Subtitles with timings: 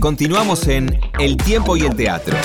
[0.00, 2.36] Continuamos en El tiempo y el teatro.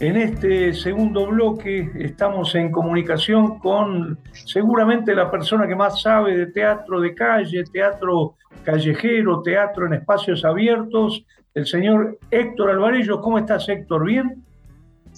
[0.00, 6.46] En este segundo bloque estamos en comunicación con seguramente la persona que más sabe de
[6.46, 8.34] teatro de calle, teatro
[8.64, 11.24] callejero, teatro en espacios abiertos,
[11.54, 13.20] el señor Héctor Alvarello.
[13.20, 14.06] ¿Cómo estás, Héctor?
[14.06, 14.42] ¿Bien?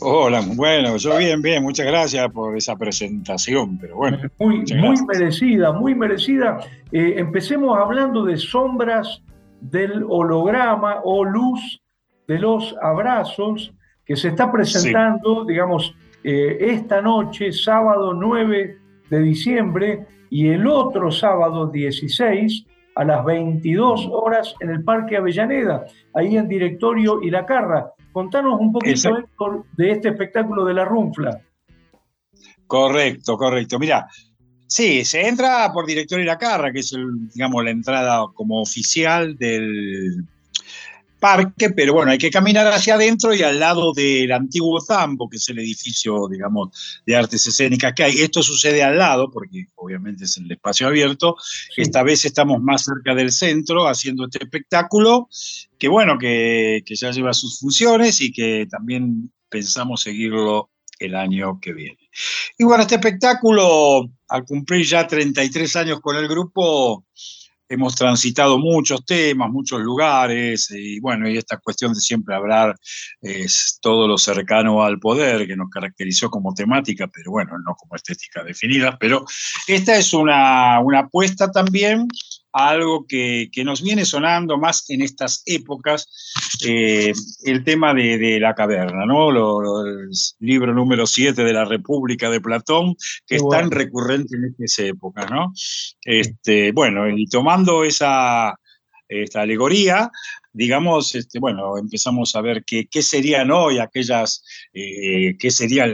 [0.00, 4.18] Hola, bueno, yo bien, bien, muchas gracias por esa presentación, pero bueno.
[4.38, 6.58] Muy, muy merecida, muy merecida.
[6.90, 9.22] Eh, empecemos hablando de sombras
[9.60, 11.80] del holograma o luz
[12.26, 13.72] de los abrazos
[14.04, 21.12] que se está presentando, digamos, eh, esta noche, sábado 9 de diciembre, y el otro
[21.12, 27.44] sábado 16 a las 22 horas en el Parque Avellaneda, ahí en Directorio y La
[27.44, 27.92] Carra.
[28.12, 29.26] Contanos un poquito,
[29.76, 31.40] de este espectáculo de la Runfla.
[32.66, 33.78] Correcto, correcto.
[33.78, 34.06] Mira,
[34.66, 38.60] sí, se entra por Directorio y La Carra, que es, el, digamos, la entrada como
[38.60, 40.24] oficial del
[41.24, 45.38] parque, pero bueno, hay que caminar hacia adentro y al lado del antiguo Zambo, que
[45.38, 48.20] es el edificio, digamos, de artes escénicas que hay.
[48.20, 51.36] Esto sucede al lado, porque obviamente es el espacio abierto.
[51.78, 55.30] Esta vez estamos más cerca del centro haciendo este espectáculo,
[55.78, 61.58] que bueno, que, que ya lleva sus funciones y que también pensamos seguirlo el año
[61.58, 62.10] que viene.
[62.58, 67.06] Y bueno, este espectáculo, al cumplir ya 33 años con el grupo,
[67.68, 72.76] hemos transitado muchos temas, muchos lugares, y bueno, y esta cuestión de siempre hablar
[73.20, 77.96] es todo lo cercano al poder que nos caracterizó como temática, pero bueno, no como
[77.96, 79.24] estética definida, pero
[79.66, 82.08] esta es una, una apuesta también
[82.54, 86.08] algo que, nos viene sonando más en estas épocas,
[86.64, 89.30] eh, el tema de, la caverna, ¿no?
[89.84, 92.94] el libro número 7 de la República de Platón,
[93.26, 95.52] que es tan recurrente en esta época, ¿no?
[96.04, 98.54] Este, bueno, y tomando esa
[99.08, 100.10] esta alegoría,
[100.52, 105.92] digamos, este, bueno, empezamos a ver qué, serían hoy aquellas, eh, qué serían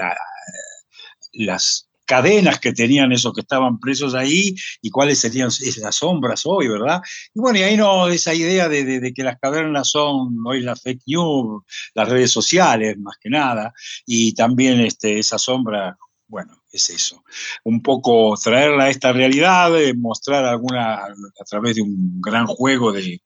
[1.33, 6.67] las cadenas que tenían esos que estaban presos ahí y cuáles serían esas sombras hoy,
[6.67, 7.01] ¿verdad?
[7.33, 11.03] Y bueno, y ahí no, esa idea de, que las cavernas son hoy la fake
[11.07, 11.63] news,
[11.95, 13.73] las redes sociales más que nada,
[14.07, 17.23] y también este, esa sombra, bueno, es eso.
[17.63, 22.91] Un poco traerla a esta realidad, eh, mostrar alguna, a través de un gran juego
[22.91, 23.21] de,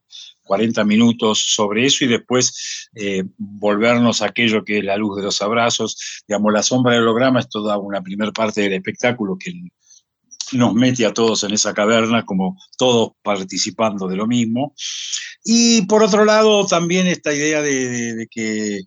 [0.45, 5.23] 40 minutos sobre eso y después eh, volvernos a aquello que es la luz de
[5.23, 6.23] los abrazos.
[6.29, 9.53] Digamos, la sombra del holograma es toda una primera parte del espectáculo que
[10.53, 14.75] nos mete a todos en esa caverna, como todos participando de lo mismo.
[15.43, 18.81] Y por otro lado, también esta idea de, que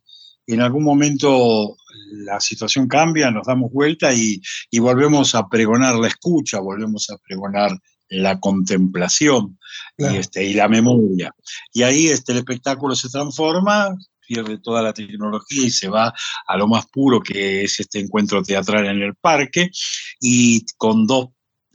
[0.47, 1.75] en algún momento
[2.11, 4.41] la situación cambia, nos damos vuelta y,
[4.71, 7.71] y, volvemos a pregonar la escucha, volvemos a pregonar
[8.09, 9.59] la contemplación
[9.97, 11.33] y, este, y la memoria.
[11.73, 13.95] Y ahí este, el espectáculo se transforma,
[14.27, 16.13] pierde toda la tecnología y se va
[16.47, 19.71] a lo más puro que es este encuentro teatral en el parque
[20.19, 21.29] y con dos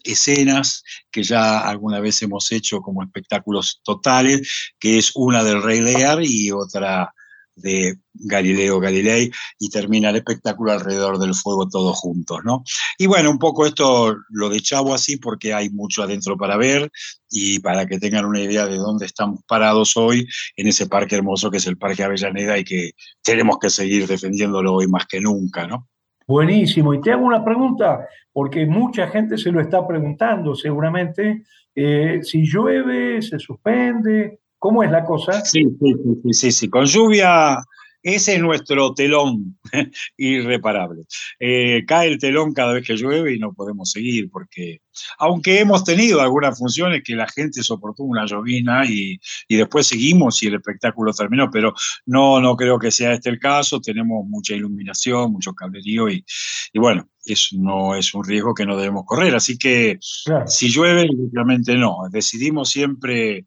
[0.04, 5.80] escenas que ya alguna vez hemos hecho como espectáculos totales, que es una del Rey
[5.80, 7.12] Lear y otra
[7.54, 12.62] de Galileo Galilei y termina el espectáculo alrededor del fuego todos juntos, ¿no?
[12.98, 16.90] Y bueno, un poco esto lo de Chavo así porque hay mucho adentro para ver
[17.30, 20.26] y para que tengan una idea de dónde estamos parados hoy
[20.56, 22.92] en ese parque hermoso que es el Parque Avellaneda y que
[23.22, 25.88] tenemos que seguir defendiéndolo hoy más que nunca, ¿no?
[26.26, 26.94] Buenísimo.
[26.94, 31.42] Y te hago una pregunta, porque mucha gente se lo está preguntando seguramente.
[31.74, 35.44] Eh, si llueve, se suspende, ¿Cómo es la cosa?
[35.44, 36.70] Sí, sí, sí, sí, sí.
[36.70, 37.58] Con lluvia,
[38.00, 39.58] ese es nuestro telón
[40.16, 41.02] irreparable.
[41.40, 44.78] Eh, cae el telón cada vez que llueve y no podemos seguir, porque
[45.18, 49.18] aunque hemos tenido algunas funciones que la gente soportó una llovina y,
[49.48, 51.74] después seguimos y el espectáculo terminó, pero
[52.06, 53.80] no, no creo que sea este el caso.
[53.80, 56.24] Tenemos mucha iluminación, mucho cablerío y,
[56.72, 59.34] y bueno, eso no es un riesgo que no debemos correr.
[59.34, 59.98] Así que
[60.46, 61.96] si llueve, obviamente no.
[62.12, 63.46] Decidimos siempre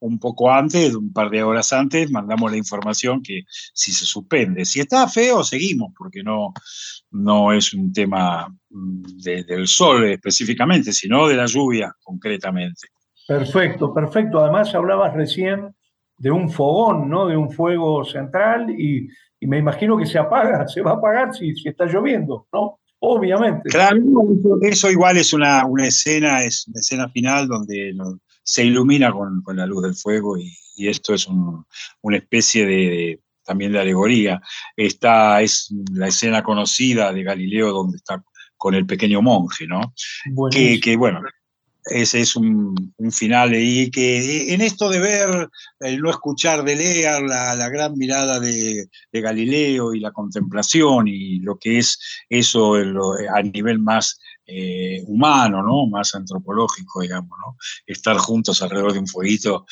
[0.00, 4.64] un poco antes, un par de horas antes, mandamos la información que si se suspende.
[4.64, 6.52] Si está feo, seguimos, porque no,
[7.10, 12.88] no es un tema mm, del sol específicamente, sino de la lluvia concretamente.
[13.26, 14.38] Perfecto, perfecto.
[14.38, 15.74] Además, hablabas recién
[16.18, 17.26] de un fogón, ¿no?
[17.26, 19.08] De un fuego central y,
[19.40, 22.80] me imagino que se apaga, se va a apagar si, si está lloviendo, ¿no?
[22.98, 23.68] Obviamente.
[23.68, 23.98] Claro,
[24.62, 27.92] eso igual es una, una escena, es una escena final donde
[28.46, 33.80] se ilumina con, la luz del fuego y, esto es una especie de, también de
[33.80, 34.42] alegoría.
[34.76, 38.22] Esta es la escena conocida de Galileo donde está
[38.58, 39.94] con el pequeño monje, ¿no?
[40.50, 41.22] Que, que, bueno,
[41.86, 45.48] ese es un, final y que en esto de ver,
[45.80, 51.58] el no escuchar, de leer la, gran mirada de, Galileo y la contemplación y lo
[51.58, 51.98] que es
[52.28, 55.86] eso a nivel más eh, humano, ¿no?
[55.86, 57.56] más antropológico, digamos, ¿no?
[57.86, 59.66] estar juntos alrededor de un fueguito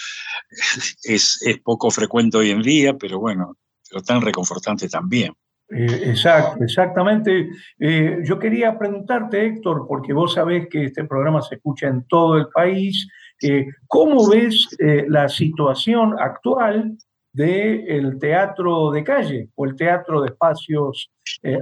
[1.03, 3.57] es, es poco frecuente hoy en día, pero bueno,
[3.89, 5.33] pero tan reconfortante también.
[5.71, 7.49] Eh, exacto, exactamente.
[7.79, 12.37] Eh, yo quería preguntarte, Héctor, porque vos sabés que este programa se escucha en todo
[12.37, 13.09] el país,
[13.43, 14.69] eh, ¿cómo ves
[15.09, 16.97] la situación actual
[17.33, 21.11] del teatro de calle o el teatro de espacios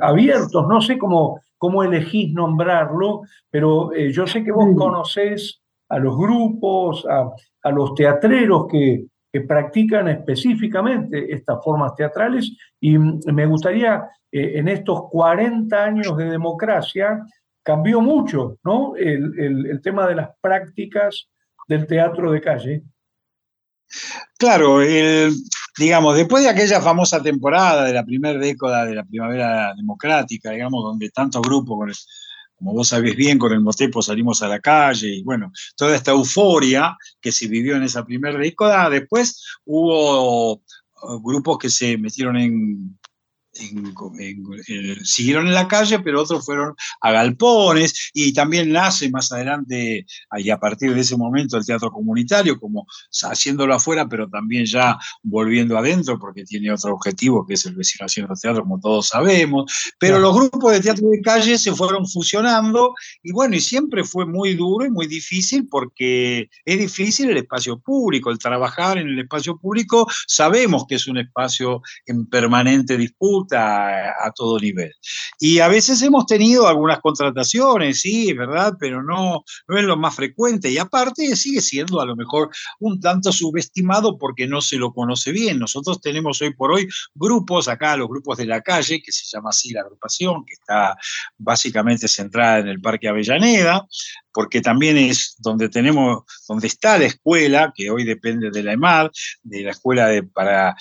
[0.00, 0.66] abiertos?
[0.68, 7.06] No sé cómo, cómo elegís nombrarlo, pero yo sé que vos conocés a los grupos,
[7.08, 7.30] a,
[7.62, 14.66] a los teatreros que, que practican específicamente estas formas teatrales y me gustaría, eh, en
[14.66, 17.24] estos 40 años de democracia,
[17.62, 18.94] cambió mucho ¿no?
[18.96, 21.28] el, tema de las prácticas
[21.68, 22.82] del teatro de calle.
[24.36, 24.82] Claro,
[25.76, 30.84] digamos, después de aquella famosa temporada de la primera década de la primavera democrática, digamos,
[30.84, 32.06] donde tantos grupos
[32.62, 36.12] como vos sabés bien, con el Motepo salimos a la calle y bueno, toda esta
[36.12, 40.60] euforia que se vivió en esa primera década, después hubo uh,
[41.20, 42.96] grupos que se metieron en
[45.04, 50.06] siguieron en la calle, pero otros fueron a galpones y también nace más adelante
[50.38, 52.87] y a partir de ese momento el teatro comunitario, como
[53.22, 58.06] haciéndolo afuera, pero también ya volviendo adentro, porque tiene otro objetivo que es el vecino
[58.06, 59.70] haciendo teatro, como todos sabemos.
[59.98, 64.26] Pero los grupos de teatro de calle se fueron fusionando y bueno, y siempre fue
[64.26, 69.19] muy duro y muy difícil porque es difícil el espacio público, el trabajar en el
[69.19, 74.92] espacio público, sabemos que es un espacio en permanente disputa a, todo nivel.
[75.38, 80.14] Y a veces hemos tenido algunas contrataciones, sí, verdad, pero no, no es lo más
[80.14, 80.70] frecuente.
[80.70, 82.50] Y aparte sigue siendo a lo mejor
[82.80, 85.58] un tanto subestimado porque no se lo conoce bien.
[85.58, 89.50] Nosotros tenemos hoy por hoy grupos, acá los grupos de la calle, que se llama
[89.50, 90.96] así la agrupación, que está
[91.38, 93.86] básicamente centrada en el Parque Avellaneda,
[94.32, 99.11] porque también es donde tenemos, donde está la escuela, que hoy depende de la EMAD,
[99.43, 100.75] de la escuela para,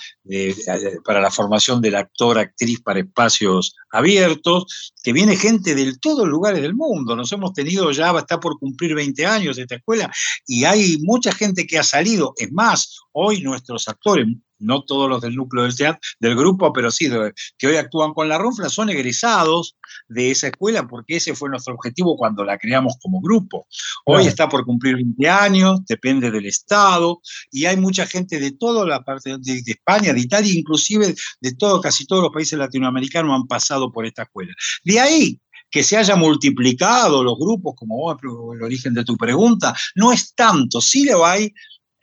[1.04, 6.62] para la formación del actor, actriz para espacios abiertos, que viene gente de todos lugares
[6.62, 7.14] del mundo.
[7.14, 10.10] Nos hemos tenido ya, está por cumplir 20 años esta escuela,
[10.46, 12.34] y hay mucha gente que ha salido.
[12.36, 14.26] Es más, hoy nuestros actores,
[14.58, 17.10] no todos los del núcleo del teatro, del grupo, pero sí,
[17.58, 19.76] que hoy actúan con la Ronfla, son egresados
[20.08, 23.66] de esa escuela porque ese fue nuestro objetivo cuando la creamos como grupo.
[24.06, 27.20] Hoy está por cumplir 20 años, depende del Estado,
[27.50, 31.80] y hay mucha gente de toda la parte de, España, de Italia, inclusive de todo,
[31.80, 34.52] casi todos los países latinoamericanos han pasado por esta escuela.
[34.84, 35.40] De ahí
[35.72, 40.34] que se haya multiplicado los grupos, como vos, el origen de tu pregunta, no es
[40.34, 41.52] tanto, sí lo hay,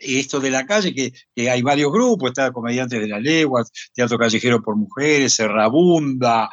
[0.02, 3.64] esto de la calle, que, hay varios grupos, está Comediantes de la Legua,
[3.94, 6.50] Teatro Callejero por Mujeres, Serrabunda,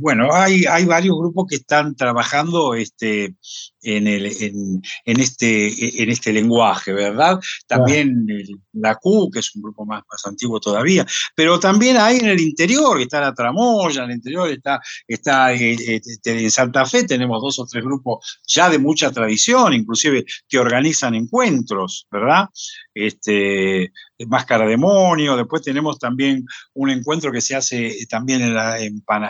[0.00, 3.34] bueno, hay, hay varios grupos que están trabajando este,
[3.82, 7.38] en, el, en, este, en este lenguaje, ¿verdad?
[7.66, 8.26] También
[8.72, 12.40] la Q, que es un grupo más, más antiguo todavía, pero también hay en el
[12.40, 17.40] interior, está la Tramoya, en el interior está, está eh, eh, en Santa Fe, tenemos
[17.40, 22.48] dos o tres grupos ya de mucha tradición, inclusive que organizan encuentros, ¿verdad?
[22.94, 23.92] Este,
[24.26, 26.44] Máscara Demonio, después tenemos también
[26.74, 28.56] un encuentro que se hace también en,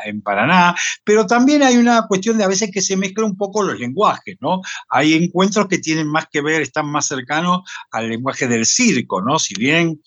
[0.04, 3.62] en, Paraná, pero también hay una cuestión de a veces que se mezcla un poco
[3.62, 4.60] los lenguajes, ¿no?
[4.88, 9.38] Hay encuentros que tienen más que ver, están más cercanos al lenguaje del circo, ¿no?
[9.38, 10.00] Si bien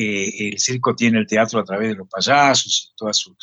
[0.00, 3.34] eh, el circo tiene el teatro a través de los payasos y toda su,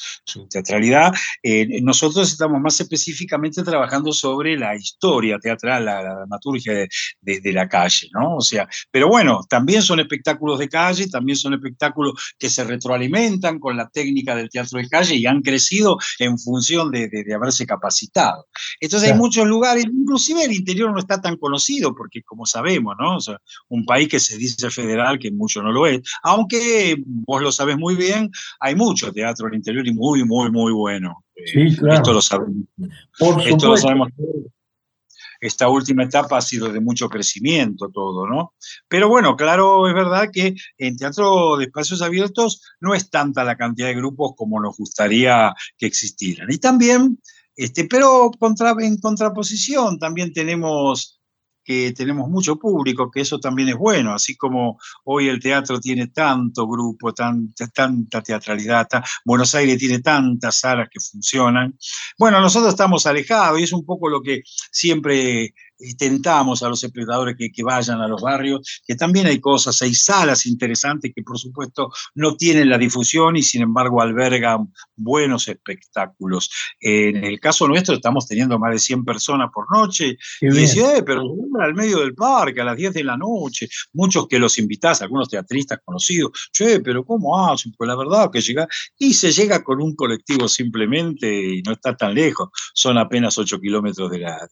[0.50, 1.14] teatralidad.
[1.44, 6.88] Eh, nosotros estamos más específicamente trabajando sobre la historia teatral, la, dramaturgia
[7.20, 8.38] de, la calle, ¿no?
[8.38, 13.60] O sea, pero bueno, también son espectáculos de calle, también son espectáculos que se retroalimentan
[13.60, 18.48] con la técnica del teatro de calle y han crecido en función de, haberse capacitado.
[18.80, 23.18] Entonces hay muchos lugares, inclusive el interior no está tan conocido, porque como sabemos, ¿no?
[23.18, 26.45] O sea, un país que se dice federal, que mucho no lo es, aunque
[27.06, 31.24] vos lo sabes muy bien, hay mucho teatro el interior y muy, muy, muy bueno.
[31.46, 31.96] Sí, eh, claro.
[31.96, 32.66] Esto lo sabemos.
[33.46, 34.10] Esto lo sabemos.
[35.42, 38.54] Esta última etapa ha sido de mucho crecimiento todo, ¿no?
[38.88, 43.58] Pero bueno, claro, es verdad que en teatro de espacios abiertos no es tanta la
[43.58, 46.52] cantidad de grupos como nos gustaría que existieran.
[46.52, 47.20] Y también,
[47.56, 51.20] este, pero contra, en contraposición, también tenemos
[51.66, 56.08] que tenemos mucho público, que eso también es bueno, así como hoy el teatro tiene
[56.08, 58.88] tanto grupo, tanta, teatralidad,
[59.26, 61.76] Buenos Aires tiene tantas salas que funcionan.
[62.20, 65.56] Bueno, nosotros estamos alejados y es un poco lo que siempre
[65.98, 69.94] tentamos a los espectadores que, que, vayan a los barrios, que también hay cosas, hay
[69.94, 76.50] salas interesantes que por supuesto no tienen la difusión y sin embargo albergan buenos espectáculos.
[76.80, 81.24] En el caso nuestro estamos teniendo más de 100 personas por noche y decía, pero
[81.60, 85.30] al medio del parque, a las 10 de la noche, muchos que los invitás, algunos
[85.30, 87.74] teatristas conocidos, che, pero ¿cómo hacen?
[87.78, 88.68] Pues la verdad que llega,
[88.98, 93.60] y se llega con un colectivo simplemente y no está tan lejos, son apenas 8
[93.60, 94.48] kilómetros de la,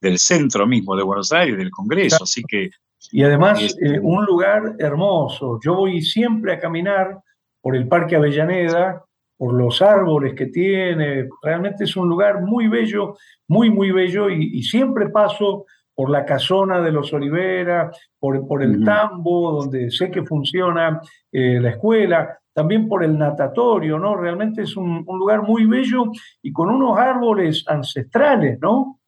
[0.00, 2.70] del centro mismo de Buenos Aires, del Congreso, así que...
[3.12, 5.58] Y además, este, eh, un lugar hermoso.
[5.62, 7.18] Yo voy siempre a caminar
[7.60, 9.04] por el Parque Avellaneda,
[9.36, 11.28] por los árboles que tiene.
[11.42, 13.16] Realmente es un lugar muy bello,
[13.48, 15.64] muy, muy bello, y, siempre paso
[15.94, 21.00] por la casona de los Olivera, por, por el tambo, donde sé que funciona
[21.32, 24.14] eh, la escuela, también por el natatorio, ¿no?
[24.14, 26.04] Realmente es un, un lugar muy bello
[26.42, 28.99] y con unos árboles ancestrales, ¿no?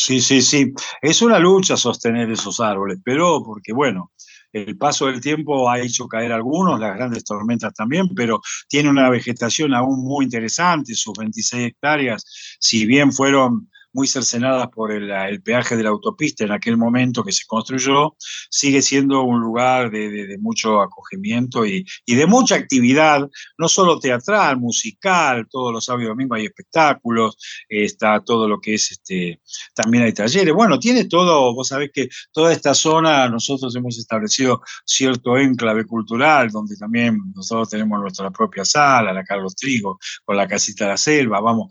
[0.00, 0.72] Sí, sí, sí.
[1.02, 4.12] Es una lucha sostener esos árboles, pero porque, bueno,
[4.52, 9.10] el paso del tiempo ha hecho caer algunos, las grandes tormentas también, pero tiene una
[9.10, 12.24] vegetación aún muy interesante, sus 26 hectáreas,
[12.60, 17.32] si bien fueron muy cercenadas por el, peaje de la autopista en aquel momento que
[17.32, 18.16] se construyó,
[18.50, 25.46] sigue siendo un lugar de, mucho acogimiento y, de mucha actividad, no solo teatral, musical,
[25.50, 27.36] todos los sábados y domingos hay espectáculos,
[27.68, 29.40] está todo lo que es, este,
[29.74, 34.62] también hay talleres, bueno, tiene todo, vos sabés que toda esta zona nosotros hemos establecido
[34.84, 40.46] cierto enclave cultural, donde también nosotros tenemos nuestra propia sala, la Carlos Trigo, con la
[40.46, 41.68] casita de la selva, vamos,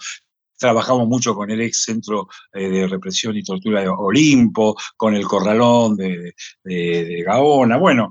[0.57, 5.25] Trabajamos mucho con el ex centro eh, de represión y tortura de Olimpo, con el
[5.25, 6.33] corralón de,
[7.25, 7.77] Gaona.
[7.77, 8.09] Bueno,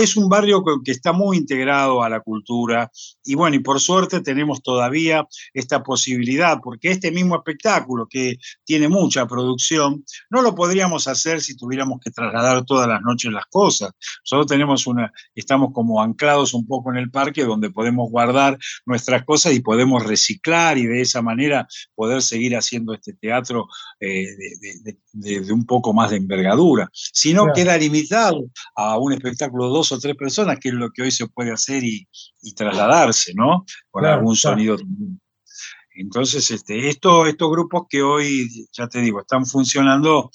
[0.00, 2.90] es un barrio que está muy integrado a la cultura
[3.24, 8.88] y bueno, y por suerte tenemos todavía esta posibilidad, porque este mismo espectáculo que tiene
[8.88, 13.92] mucha producción, no lo podríamos hacer si tuviéramos que trasladar todas las noches las cosas.
[14.24, 19.24] Nosotros tenemos una, estamos como anclados un poco en el parque donde podemos guardar nuestras
[19.24, 23.66] cosas y podemos reciclar y de esa manera poder seguir haciendo este teatro
[24.00, 24.26] eh,
[25.12, 26.88] de, un poco más de envergadura.
[26.92, 28.44] Si no, queda limitado
[28.76, 31.52] a un espectáculo de dos o tres personas, que es lo que hoy se puede
[31.52, 32.06] hacer y,
[32.56, 33.64] trasladarse, ¿no?
[33.90, 34.76] Con algún sonido
[35.94, 40.30] entonces, este, estos grupos que hoy, ya te digo, están funcionando,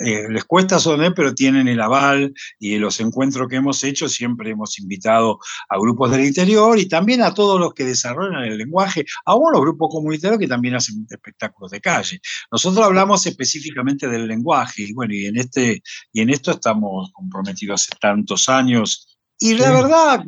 [0.00, 4.50] eh, les cuesta sonar, pero tienen el aval y los encuentros que hemos hecho siempre
[4.50, 9.04] hemos invitado a grupos del interior y también a todos los que desarrollan el lenguaje,
[9.24, 12.20] aún los grupos comunitarios que también hacen espectáculos de calle.
[12.50, 15.82] Nosotros hablamos específicamente del lenguaje y bueno, y en, este,
[16.12, 20.24] y en esto estamos comprometidos hace tantos años y la verdad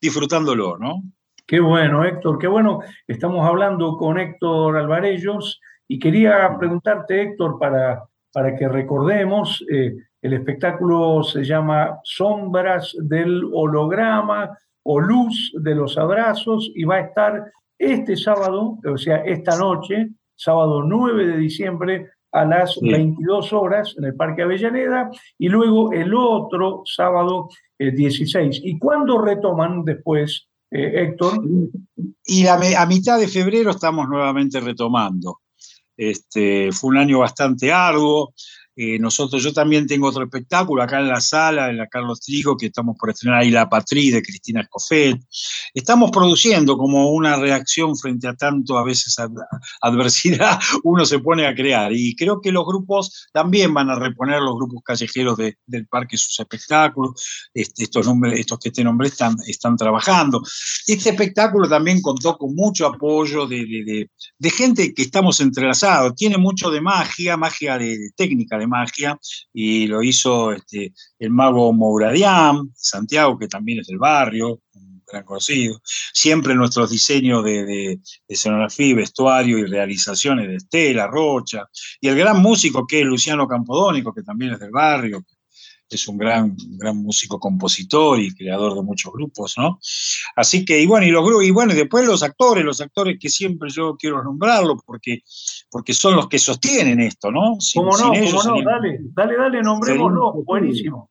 [0.00, 1.02] disfrutándolo, ¿no?
[1.46, 2.80] Qué bueno, Héctor, qué bueno.
[3.06, 10.32] Estamos hablando con Héctor Alvarellos y quería preguntarte, Héctor, para, para que recordemos, eh, el
[10.32, 17.52] espectáculo se llama Sombras del Holograma o Luz de los Abrazos y va a estar
[17.78, 24.04] este sábado, o sea, esta noche, sábado 9 de diciembre a las 22 horas en
[24.04, 28.56] el Parque Avellaneda y luego el otro sábado 16.
[28.56, 31.40] Eh, ¿Y cuándo retoman después eh, Héctor.
[32.24, 35.40] Y a, mitad de febrero estamos nuevamente retomando.
[35.96, 38.34] Este, fue un año bastante arduo,
[38.76, 42.56] eh, nosotros, yo también tengo otro espectáculo acá en la sala, en la Carlos Trigo,
[42.56, 45.20] que estamos por estrenar ahí La Patrí de Cristina Escofet.
[45.72, 49.16] Estamos produciendo como una reacción frente a tanto a veces
[49.80, 51.92] adversidad, uno se pone a crear.
[51.92, 56.40] Y creo que los grupos también van a reponer, los grupos callejeros del parque, sus
[56.40, 57.48] espectáculos.
[57.54, 60.42] Este, estos, nombres, estos que te nombré están, están trabajando.
[60.86, 66.16] Este espectáculo también contó con mucho apoyo de, de gente que estamos entrelazados.
[66.16, 69.18] Tiene mucho de magia, magia de técnica, de magia
[69.52, 75.24] y lo hizo este, el mago Mouradian, Santiago, que también es del barrio, un gran
[75.24, 75.80] conocido.
[75.84, 81.68] Siempre nuestros diseños de, de, escenografía, vestuario y realizaciones de Estela, Rocha,
[82.00, 85.24] y el gran músico que es Luciano Campodónico, que también es del barrio,
[85.88, 89.78] es un gran, gran músico compositor y creador de muchos grupos, ¿no?
[90.36, 93.28] Así que, y bueno, y los y bueno, y después los actores, los actores que
[93.28, 95.22] siempre yo quiero nombrarlos porque,
[95.70, 97.56] porque son los que sostienen esto, ¿no?
[97.74, 98.12] ¿Cómo no?
[98.12, 98.62] ¿Cómo no?
[98.62, 101.10] Dale, dale, dale, nombrémoslo, buenísimo.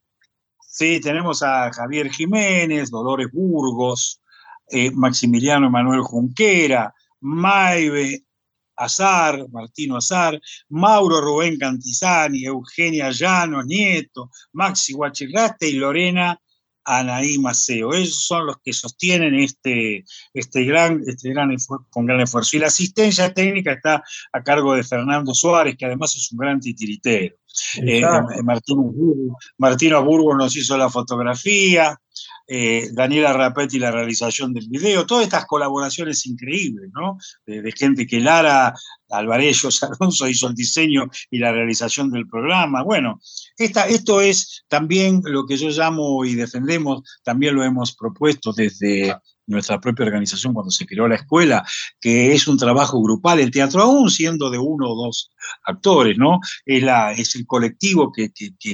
[0.60, 4.22] Sí, tenemos a Javier Jiménez, Dolores Burgos,
[4.70, 8.24] eh, Maximiliano Emanuel Junquera, Maive,
[8.76, 10.40] Azar, Martino Azar,
[10.70, 16.40] Mauro Rubén Cantizani, Eugenia Llanos, Nieto, Maxi Guachirraste y Lorena
[16.86, 17.94] Anaí Maceo.
[17.94, 20.04] Ellos son los que sostienen este,
[20.34, 21.56] este gran, este gran
[21.90, 22.58] con gran esfuerzo.
[22.58, 26.60] Y la asistencia técnica está a cargo de Fernando Suárez, que además es un gran
[26.60, 27.36] titiritero.
[27.76, 28.02] Eh,
[29.58, 32.00] Martino, Burgos nos hizo la fotografía,
[32.48, 37.18] eh, Daniela Rapetti la realización del video, todas estas colaboraciones increíbles, ¿no?
[37.46, 38.74] De, gente que Lara
[39.10, 42.84] Alvarellos Alonso hizo el diseño y la realización del programa.
[42.84, 43.20] Bueno,
[43.58, 49.16] esta, esto es también lo que yo llamo y defendemos, también lo hemos propuesto desde
[49.48, 51.66] nuestra propia organización cuando se creó la escuela,
[52.00, 55.32] que es un trabajo grupal, el teatro aún siendo de uno o dos
[55.66, 56.40] actores, ¿no?
[56.66, 58.32] Es, la, es el colectivo que,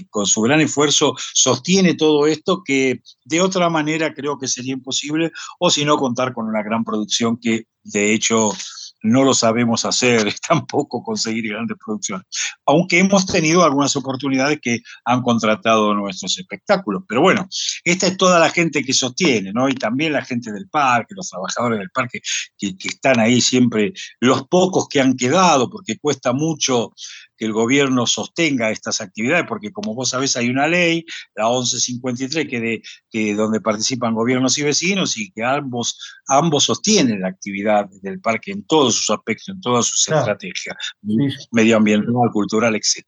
[0.10, 5.32] con su gran esfuerzo sostiene todo esto que de otra manera creo que sería imposible,
[5.60, 8.52] o si no contar con una gran producción que de hecho
[9.02, 12.26] no lo sabemos hacer, tampoco conseguir grandes producciones.
[12.66, 17.04] Aunque hemos tenido algunas oportunidades que han contratado nuestros espectáculos.
[17.08, 17.48] Pero bueno,
[17.84, 19.70] esta es toda la gente que sostiene, ¿no?
[19.70, 22.22] Y también la gente del parque, los trabajadores del parque
[22.58, 26.94] que, que están ahí siempre, los pocos que han quedado, porque cuesta mucho
[27.40, 31.06] que el gobierno sostenga estas actividades, porque como vos sabés hay una ley,
[31.36, 37.22] la 1153, que, de, que donde participan gobiernos y vecinos y que ambos, ambos sostienen
[37.22, 40.76] la actividad del parque en todos sus aspectos, en todas sus estrategias,
[41.52, 43.06] medioambiental, cultural, etc.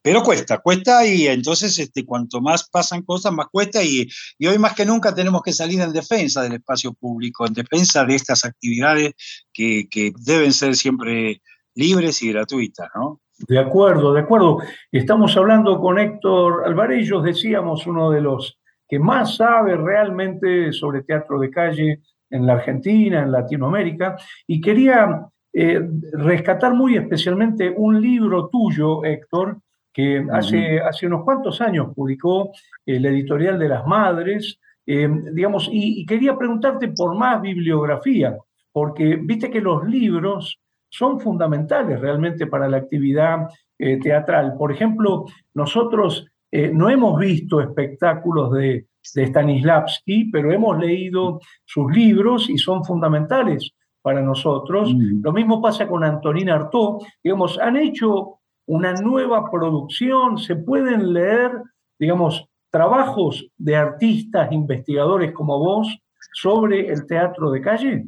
[0.00, 4.08] Pero cuesta, cuesta y entonces este, cuanto más pasan cosas, más cuesta y,
[4.38, 8.04] y, hoy más que nunca tenemos que salir en defensa del espacio público, en defensa
[8.04, 9.12] de estas actividades
[9.52, 11.40] que, que deben ser siempre
[11.74, 13.20] libres y gratuitas, ¿no?
[13.48, 14.58] De acuerdo, de acuerdo.
[14.92, 21.38] Estamos hablando con Héctor Alvarellos, decíamos, uno de los que más sabe realmente sobre teatro
[21.40, 22.00] de calle
[22.30, 24.16] en la Argentina, en Latinoamérica,
[24.46, 25.80] y quería eh,
[26.12, 29.58] rescatar muy especialmente un libro tuyo, Héctor,
[29.92, 32.50] que hace, hace unos cuantos años publicó
[32.84, 38.36] el editorial de las Madres, eh, digamos, y, y, quería preguntarte por más bibliografía,
[38.72, 40.60] porque viste que los libros
[40.94, 43.48] son fundamentales realmente para la actividad
[43.78, 44.54] eh, teatral.
[44.56, 52.48] Por ejemplo, nosotros eh, no hemos visto espectáculos de, Stanislavski, pero hemos leído sus libros
[52.48, 54.94] y son fundamentales para nosotros.
[54.94, 55.20] Mm.
[55.22, 57.02] Lo mismo pasa con Antonina Artaud.
[57.22, 61.50] Digamos, han hecho una nueva producción, se pueden leer,
[61.98, 65.98] digamos, trabajos de artistas, investigadores como vos
[66.32, 68.04] sobre el teatro de calle.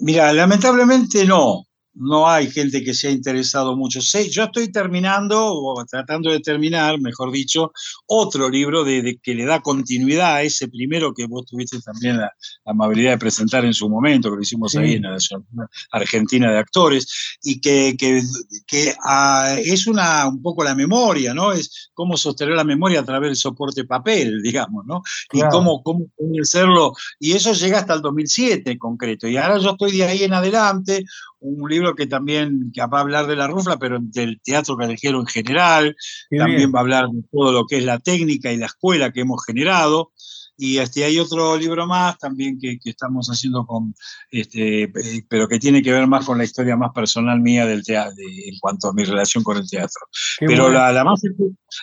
[0.00, 1.64] Mira, lamentablemente no
[2.00, 4.00] no hay gente que se ha interesado mucho.
[4.00, 7.72] yo estoy terminando, o tratando de terminar, mejor dicho,
[8.06, 12.32] otro libro de, que le da continuidad a ese primero que vos tuviste también la,
[12.64, 15.18] amabilidad de presentar en su momento, que lo hicimos ahí en la
[15.92, 21.52] Argentina de Actores, y que, que, ah, es una, un poco la memoria, ¿no?
[21.52, 25.02] Es cómo sostener la memoria a través del soporte papel, digamos, ¿no?
[25.32, 26.06] Y cómo, cómo
[26.40, 26.94] hacerlo.
[27.18, 29.28] Y eso llega hasta el 2007 en concreto.
[29.28, 31.04] Y ahora yo estoy de ahí en adelante
[31.40, 35.26] un libro que también va a hablar de la rufla, pero del teatro callejero en
[35.26, 35.96] general,
[36.30, 39.20] también va a hablar de todo lo que es la técnica y la escuela que
[39.20, 40.12] hemos generado.
[40.62, 43.94] Y este, hay otro libro más también que, estamos haciendo con,
[44.30, 47.82] este, eh, pero que tiene que ver más con la historia más personal mía del
[47.82, 50.02] teatro, en cuanto a mi relación con el teatro.
[50.38, 51.22] pero la, la, más,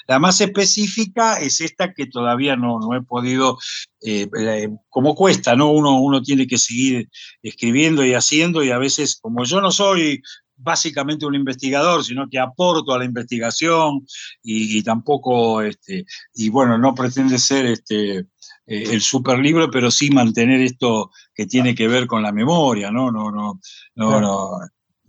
[0.08, 3.58] la más específica es esta que todavía no, no he podido,
[4.02, 5.72] eh, eh, como cuesta, ¿no?
[5.72, 7.10] Uno, uno tiene que seguir
[7.42, 10.22] escribiendo y haciendo y a veces, como yo no soy
[10.58, 14.06] básicamente un investigador, sino que aporto a la investigación
[14.43, 18.26] y, y tampoco, este, y bueno, no pretende ser este, eh,
[18.65, 23.12] el super libro, pero sí mantener esto que tiene que ver con la memoria, ¿no?
[23.12, 23.60] No, no,
[23.96, 24.60] no, no.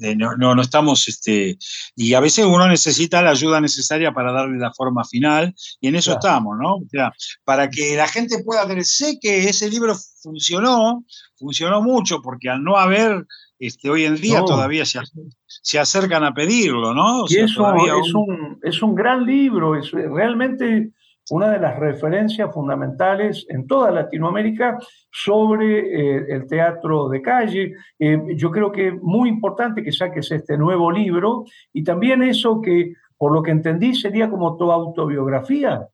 [0.00, 1.58] Eh, no, no, estamos, este,
[1.96, 5.96] y a veces uno necesita la ayuda necesaria para darle la forma final, y en
[5.96, 6.76] eso estamos, ¿no?
[6.76, 11.04] O sea, para que la gente pueda ver, sé que ese libro funcionó,
[11.36, 13.26] funcionó mucho, porque al no haber,
[13.58, 15.00] este, hoy en día todavía se,
[15.46, 17.24] se, acercan a pedirlo, ¿no?
[17.28, 20.92] y eso es, un, es un gran libro, es realmente
[21.30, 24.78] una de las referencias fundamentales en toda Latinoamérica
[25.10, 27.74] sobre eh, el teatro de calle.
[27.98, 32.60] Eh, yo creo que es muy importante que saques este nuevo libro y también eso
[32.62, 35.86] que, por lo que entendí, sería como tu autobiografía.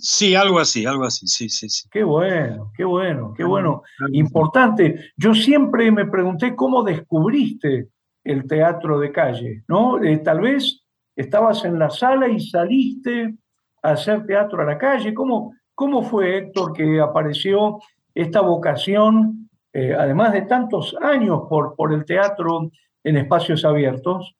[0.00, 1.88] Sí, algo así, algo así, sí, sí, sí.
[1.90, 3.82] Qué bueno, qué bueno, qué bueno.
[4.12, 5.12] Importante.
[5.16, 7.88] Yo siempre me pregunté cómo descubriste
[8.24, 10.02] el teatro de calle, ¿no?
[10.02, 10.82] Eh, tal vez
[11.16, 13.34] estabas en la sala y saliste
[13.82, 15.14] hacer teatro a la calle?
[15.14, 17.78] ¿Cómo, cómo fue, Héctor, que apareció
[18.14, 22.70] esta vocación, eh, además de tantos años por, por el teatro
[23.04, 24.34] en espacios abiertos?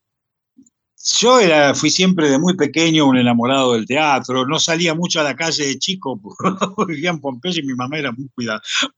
[1.03, 5.23] Yo era, fui siempre de muy pequeño un enamorado del teatro, no salía mucho a
[5.23, 6.21] la calle de chico,
[6.87, 8.29] vivía en Pompeya y mi mamá era muy,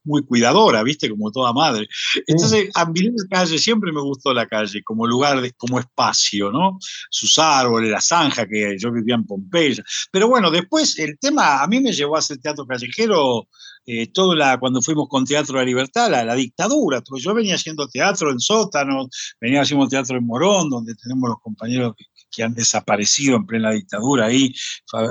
[0.03, 1.09] muy cuidadora, ¿viste?
[1.09, 1.87] Como toda madre.
[2.27, 6.51] Entonces, a mí la calle siempre me gustó la calle, como lugar, de, como espacio,
[6.51, 6.77] ¿no?
[7.09, 9.81] Sus árboles, la zanja, que yo vivía en Pompeya.
[10.11, 13.47] Pero bueno, después el tema a mí me llevó a hacer teatro callejero
[13.85, 17.01] eh, todo la, cuando fuimos con Teatro de la Libertad, la, dictadura.
[17.17, 19.07] Yo venía haciendo teatro en sótanos,
[19.41, 23.71] venía haciendo teatro en Morón, donde tenemos los compañeros que, que han desaparecido en plena
[23.71, 24.53] dictadura ahí,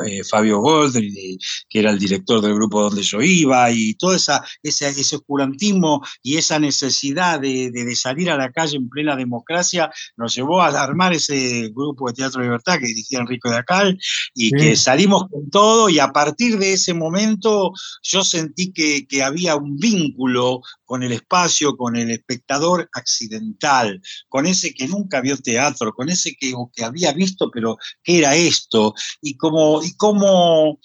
[0.07, 4.45] eh, Fabio Goldri, que era el director del grupo donde yo iba, y todo esa,
[4.63, 9.91] ese, ese oscurantismo y esa necesidad de, de, salir a la calle en plena democracia
[10.17, 13.99] nos llevó a armar ese grupo de Teatro Libertad que dirigía Enrico de Acal,
[14.35, 14.57] y sí.
[14.57, 19.57] que salimos con todo, y a partir de ese momento yo sentí que, que había
[19.57, 25.93] un vínculo con el espacio, con el espectador accidental, con ese que nunca vio teatro,
[25.93, 28.95] con ese que, que había visto, pero ¿qué era esto?
[29.21, 30.79] Y como, y como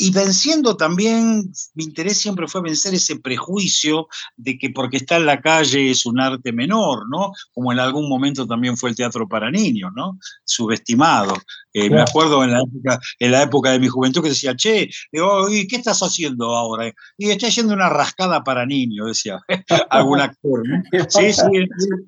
[0.00, 4.06] y venciendo también, mi interés siempre fue vencer ese prejuicio
[4.36, 7.32] de que porque está en la calle es un arte menor, ¿no?
[7.52, 10.16] Como en algún momento también fue el teatro para niños, ¿no?
[10.44, 11.34] Subestimado.
[11.72, 14.88] Eh, me acuerdo en la, época, en la época de mi juventud que decía, che,
[15.10, 16.92] digo, ¿y qué estás haciendo ahora?
[17.16, 19.40] Y estoy haciendo una rascada para niños, decía
[19.90, 20.62] algún actor.
[20.66, 20.82] ¿no?
[21.08, 21.42] Sí, sí,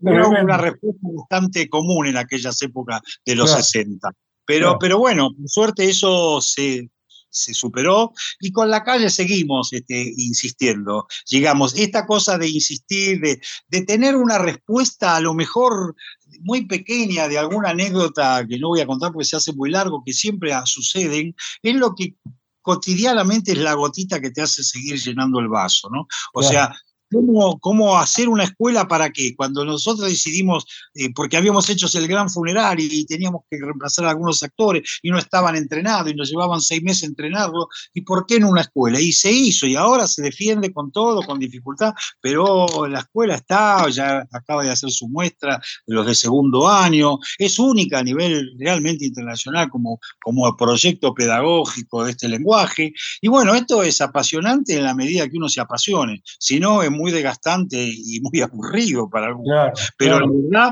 [0.07, 3.65] era una respuesta bastante común en aquellas épocas de los claro.
[3.65, 4.13] 60.
[4.47, 4.79] Pero, claro.
[4.81, 6.89] pero bueno, por suerte eso se,
[7.31, 11.07] se superó y con la calle seguimos este, insistiendo.
[11.27, 15.95] Llegamos, esta cosa de insistir, de, de, tener una respuesta a lo mejor
[16.41, 20.03] muy pequeña de alguna anécdota que no voy a contar porque se hace muy largo,
[20.05, 22.17] que siempre suceden, es lo que
[22.63, 26.07] cotidianamente es la gotita que te hace seguir llenando el vaso, ¿no?
[26.35, 26.53] O claro.
[26.53, 26.77] sea,
[27.11, 32.31] cómo, hacer una escuela para que cuando nosotros decidimos, eh, porque habíamos hecho el gran
[32.31, 36.61] funeral y teníamos que reemplazar a algunos actores y no estaban entrenados y nos llevaban
[36.61, 39.01] seis meses entrenarlo, ¿y por qué en una escuela?
[39.01, 43.89] Y se hizo y ahora se defiende con todo, con dificultad, pero la escuela está,
[43.89, 49.05] ya acaba de hacer su muestra los de segundo año, es única a nivel realmente
[49.05, 52.93] internacional como, como proyecto pedagógico de este lenguaje.
[53.21, 56.91] Y bueno, esto es apasionante en la medida que uno se apasione, si no es
[57.01, 59.53] muy desgastante y muy aburrido para algunos.
[59.53, 60.27] Claro, Pero claro.
[60.27, 60.71] la verdad,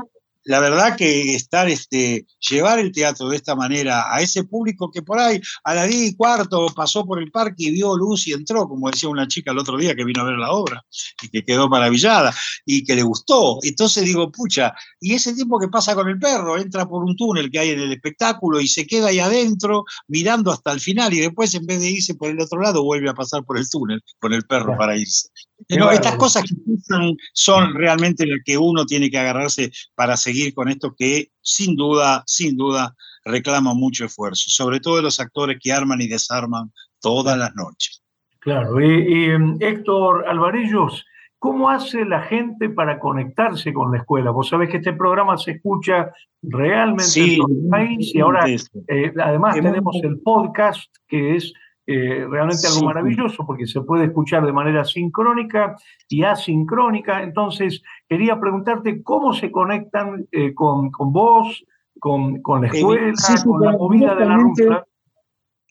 [0.49, 5.03] la verdad que estar, este, llevar el teatro de esta manera a ese público que
[5.03, 8.33] por ahí a las 10 y cuarto pasó por el parque y vio luz y
[8.33, 10.83] entró, como decía una chica el otro día que vino a ver la obra
[11.21, 12.33] y que quedó maravillada
[12.65, 13.59] y que le gustó.
[13.61, 17.51] Entonces digo, pucha, y ese tiempo que pasa con el perro, entra por un túnel
[17.51, 21.19] que hay en el espectáculo y se queda ahí adentro mirando hasta el final y
[21.19, 24.01] después en vez de irse por el otro lado vuelve a pasar por el túnel
[24.19, 25.29] con el perro para irse.
[25.69, 30.55] Pero estas cosas que son, son realmente las que uno tiene que agarrarse para seguir
[30.55, 35.59] con esto que sin duda, sin duda, reclama mucho esfuerzo, sobre todo de los actores
[35.61, 38.03] que arman y desarman todas las noches.
[38.39, 39.29] Claro, y, y
[39.59, 41.05] Héctor Alvarellos,
[41.37, 44.31] ¿cómo hace la gente para conectarse con la escuela?
[44.31, 48.47] Vos sabés que este programa se escucha realmente sí, en todo el país y ahora
[48.47, 51.53] eh, además tenemos el podcast que es
[51.91, 52.85] eh, realmente algo sí.
[52.85, 55.75] maravilloso porque se puede escuchar de manera sincrónica
[56.07, 57.23] y asincrónica.
[57.23, 61.65] Entonces, quería preguntarte cómo se conectan eh, con, con, vos,
[61.99, 64.85] con, con la escuela, sí, sí, con la movida de la RUFLA.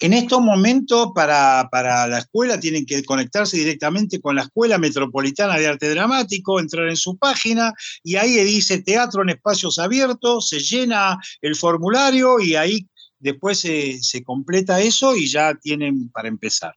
[0.01, 5.57] En estos momentos, para, para, la escuela, tienen que conectarse directamente con la Escuela Metropolitana
[5.57, 10.59] de Arte Dramático, entrar en su página y ahí dice teatro en espacios abiertos, se
[10.59, 16.75] llena el formulario y ahí después se, se, completa eso y ya tienen para empezar.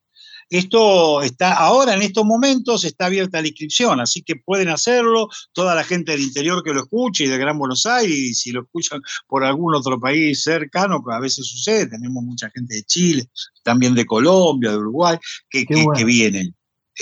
[0.51, 5.73] Esto está ahora en estos momentos está abierta la inscripción, así que pueden hacerlo toda
[5.75, 8.63] la gente del interior que lo escuche y de Gran Buenos Aires, y si lo
[8.63, 13.29] escuchan por algún otro país cercano, pues a veces sucede, tenemos mucha gente de Chile,
[13.63, 15.17] también de Colombia, de Uruguay,
[15.49, 15.93] que, que, bueno.
[15.93, 16.53] que vienen.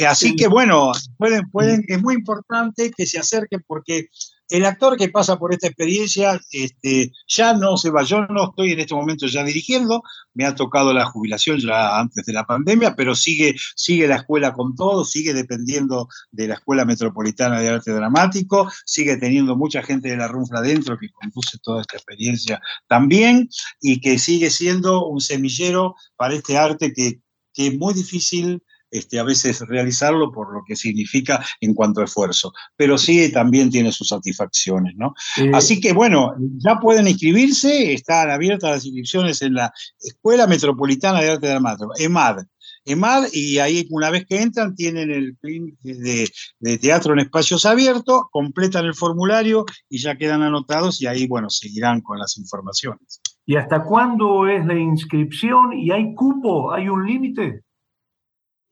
[0.08, 0.36] Así sí.
[0.36, 4.10] que bueno, pueden, pueden, es muy importante que se acerquen porque
[4.50, 8.04] el actor que pasa por esta experiencia este, ya no se va.
[8.04, 12.26] Yo no estoy en este momento ya dirigiendo, me ha tocado la jubilación ya antes
[12.26, 16.84] de la pandemia, pero sigue, sigue la escuela con todo, sigue dependiendo de la Escuela
[16.84, 21.82] Metropolitana de Arte Dramático, sigue teniendo mucha gente de la RUNFLA adentro que conduce toda
[21.82, 23.50] esta experiencia también
[23.82, 27.22] y que sigue siendo un semillero para este arte que,
[27.54, 32.06] que es muy difícil este, a veces realizarlo por lo que significa en cuanto a
[32.06, 35.14] esfuerzo, pero sí también tiene sus satisfacciones, ¿no?
[35.38, 39.72] Eh, Así que bueno, ya pueden inscribirse, están abiertas las inscripciones en la
[40.02, 42.44] Escuela Metropolitana de Arte Dramático, EMAD,
[42.86, 48.22] EMAD, y ahí una vez que entran tienen el de, de teatro en espacios abiertos,
[48.32, 53.22] completan el formulario y ya quedan anotados y ahí, bueno, seguirán con las informaciones.
[53.46, 55.74] ¿Y hasta cuándo es la inscripción?
[55.74, 56.72] ¿Y hay cupo?
[56.72, 57.64] ¿Hay un límite?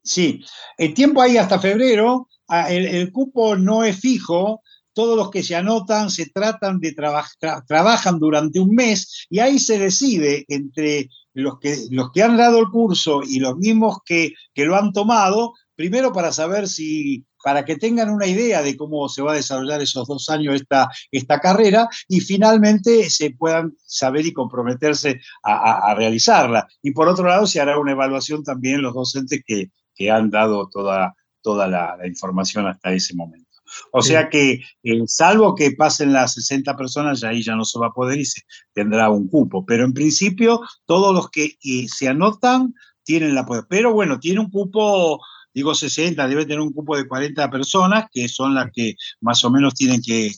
[0.02, 0.44] Sí,
[0.78, 2.28] el tiempo hay hasta febrero,
[2.68, 8.18] el, cupo no es fijo, todos los que se anotan se tratan de trabajar, trabajan
[8.18, 12.68] durante un mes y ahí se decide entre los que, los que han dado el
[12.70, 17.76] curso y los mismos que, que lo han tomado, primero para saber si para que
[17.76, 21.88] tengan una idea de cómo se va a desarrollar esos dos años esta, esta carrera
[22.08, 26.66] y finalmente se puedan saber y comprometerse a, realizarla.
[26.82, 29.70] Y por otro lado, se hará una evaluación también los docentes que,
[30.06, 33.46] han dado toda, toda la, información hasta ese momento.
[33.92, 37.78] O sea que, eh, salvo que pasen las 60 personas, ya ahí ya no se
[37.78, 39.66] va a poder y se tendrá un cupo.
[39.66, 44.50] Pero en principio, todos los que eh, se anotan tienen la Pero bueno, tiene un
[44.50, 45.20] cupo
[45.58, 49.50] digo 60, debe tener un cupo de 40 personas, que son las que más o
[49.50, 50.30] menos tienen que,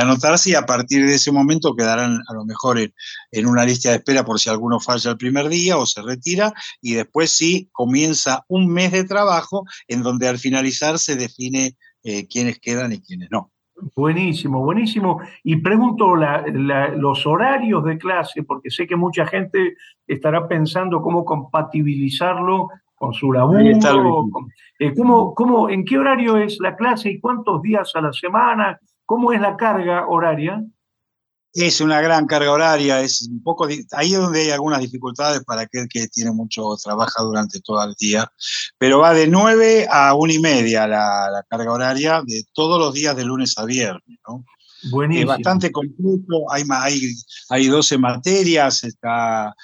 [0.00, 3.96] anotarse y a partir de ese momento quedarán a lo mejor en, una lista de
[3.96, 8.44] espera por si alguno falla el primer día o se retira y después sí comienza
[8.48, 13.28] un mes de trabajo en donde al finalizar se define eh, quiénes quedan y quiénes
[13.30, 13.52] no.
[13.94, 15.20] Buenísimo, buenísimo.
[15.44, 19.76] Y pregunto los horarios de clase, porque sé que mucha gente
[20.06, 22.68] estará pensando cómo compatibilizarlo
[23.02, 23.58] con su laburo.
[24.78, 28.78] Eh, ¿cómo, en qué horario es la clase y cuántos días a la semana?
[29.04, 30.64] ¿Cómo es la carga horaria?
[31.52, 35.62] Es una gran carga horaria, es un poco ahí es donde hay algunas dificultades para
[35.62, 38.30] aquel que tiene mucho, trabaja durante todo el día,
[38.78, 43.16] pero va de 9 a 1 y media la, carga horaria de todos los días
[43.16, 44.44] de lunes a viernes, ¿no?
[45.10, 47.14] Es bastante completo, hay, hay,
[47.50, 49.54] hay 12 materias, está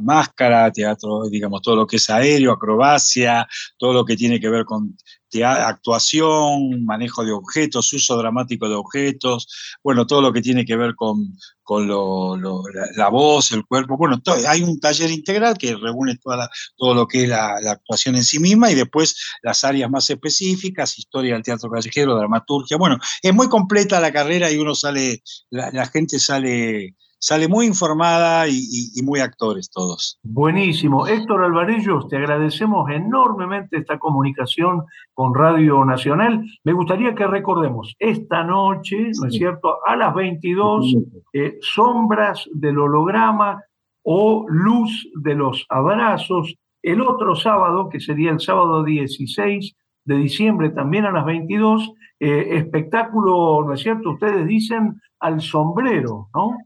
[0.00, 3.46] máscara, teatro, digamos, todo lo que es aéreo, acrobacia,
[3.78, 4.96] todo lo que tiene que ver con
[5.40, 9.48] actuación, manejo de objetos, uso dramático de objetos,
[9.82, 13.96] bueno, todo lo que tiene que ver con, con la, voz, el cuerpo.
[13.96, 18.24] Bueno, hay un taller integral que reúne toda todo lo que es la, actuación en
[18.24, 22.76] sí misma y después las áreas más específicas, historia del teatro callejero, dramaturgia.
[22.76, 28.48] Bueno, es muy completa la carrera y uno sale, la gente sale sale muy informada
[28.48, 30.18] y, muy actores todos.
[30.24, 31.06] Buenísimo.
[31.06, 34.82] Héctor Alvarellos, te agradecemos enormemente esta comunicación
[35.14, 36.44] con Radio Nacional.
[36.64, 40.96] Me gustaría que recordemos esta noche, ¿no es cierto?, a las 22,
[41.32, 43.62] eh, Sombras del Holograma
[44.02, 46.56] o Luz de los Abrazos.
[46.82, 52.56] El otro sábado, que sería el sábado 16 de diciembre, también a las 22, eh,
[52.56, 54.10] espectáculo, ¿no es cierto?
[54.10, 56.56] Ustedes dicen al sombrero, ¿no?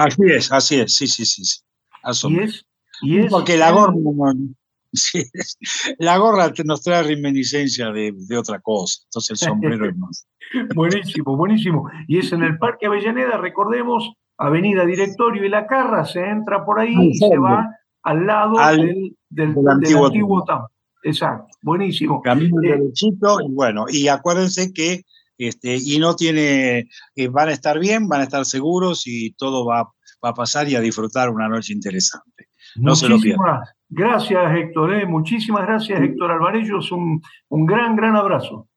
[0.00, 1.60] Así es, así es, sí, sí, sí.
[3.02, 3.94] ¿Y es, Porque la gorra,
[5.98, 10.26] la gorra nos trae reminiscencia de, otra cosa, entonces el sombrero es más.
[10.74, 11.90] buenísimo, buenísimo.
[12.08, 16.80] Y es en el Parque Avellaneda, recordemos, Avenida Directorio y La Carra, se entra por
[16.80, 17.68] ahí y se va
[18.02, 20.44] al lado del, del, antiguo,
[21.02, 22.20] Exacto, buenísimo.
[22.22, 25.02] Camino eh, derechito y bueno, y acuérdense que
[25.40, 29.64] este, y no tiene, eh, van a estar bien, van a estar seguros y todo
[29.64, 29.90] va,
[30.22, 32.48] a pasar y a disfrutar una noche interesante.
[32.76, 33.60] No se lo pierdan.
[33.88, 34.94] Gracias, Héctor.
[34.94, 35.06] Eh.
[35.06, 36.92] Muchísimas gracias, Héctor Alvarellos.
[36.92, 38.68] Un, un gran, gran abrazo.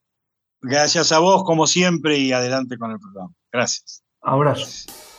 [0.61, 3.33] Gracias a vos, como siempre, y adelante con el programa.
[3.51, 4.03] Gracias.
[4.21, 5.12] Abrazo.